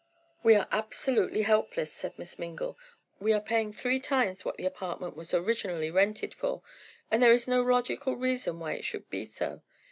"We 0.41 0.55
are 0.55 0.67
absolutely 0.71 1.43
helpless," 1.43 1.93
said 1.93 2.17
Miss 2.17 2.39
Mingle. 2.39 2.75
"We 3.19 3.33
are 3.33 3.39
paying 3.39 3.71
three 3.71 3.99
times 3.99 4.43
what 4.43 4.57
the 4.57 4.65
apartment 4.65 5.15
was 5.15 5.31
originally 5.31 5.91
rented 5.91 6.33
for 6.33 6.63
and 7.11 7.21
there 7.21 7.33
is 7.33 7.47
no 7.47 7.61
logical 7.61 8.15
reason 8.15 8.59
why 8.59 8.71
it 8.71 8.83
should 8.83 9.11
be 9.11 9.25
so. 9.25 9.61